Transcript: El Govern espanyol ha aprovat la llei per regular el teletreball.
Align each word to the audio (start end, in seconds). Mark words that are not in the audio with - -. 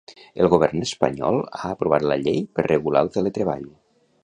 El 0.43 0.47
Govern 0.53 0.85
espanyol 0.85 1.37
ha 1.59 1.69
aprovat 1.75 2.07
la 2.13 2.17
llei 2.23 2.41
per 2.57 2.67
regular 2.69 3.05
el 3.05 3.13
teletreball. 3.19 3.71